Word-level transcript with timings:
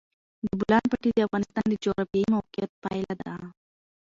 د 0.45 0.47
بولان 0.59 0.83
پټي 0.91 1.09
د 1.15 1.19
افغانستان 1.27 1.65
د 1.69 1.73
جغرافیایي 1.83 2.27
موقیعت 2.35 2.71
پایله 2.83 3.13
ده. 3.21 3.33